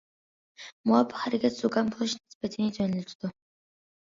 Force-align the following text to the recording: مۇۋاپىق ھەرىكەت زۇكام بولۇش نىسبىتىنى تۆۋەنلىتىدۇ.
مۇۋاپىق 0.91 1.19
ھەرىكەت 1.25 1.57
زۇكام 1.59 1.91
بولۇش 1.97 2.17
نىسبىتىنى 2.21 2.73
تۆۋەنلىتىدۇ. 2.79 3.33